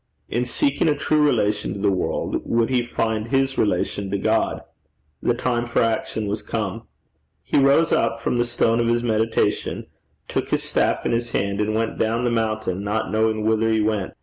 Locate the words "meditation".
9.03-9.85